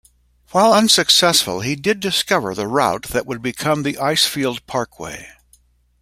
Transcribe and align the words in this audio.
While 0.49 0.73
unsuccessful, 0.73 1.59
he 1.59 1.75
did 1.75 1.99
discover 1.99 2.55
the 2.55 2.65
route 2.67 3.09
that 3.09 3.27
would 3.27 3.43
become 3.43 3.83
the 3.83 3.99
Icefield 4.01 4.65
Parkway. 4.65 5.29